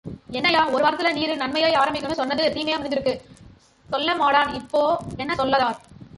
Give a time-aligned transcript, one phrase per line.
[0.31, 0.61] என்னய்யா...
[0.71, 3.13] ஒருவாரத்துல நீரு நன்மையாய் ஆரம்பிக்குமுன்னு சொன்னது தீமையாய் முடிஞ்சிருக்கு...
[3.89, 4.81] சொள்ளமாடன் இப்போ
[5.17, 5.77] என்ன சொல்லதார்?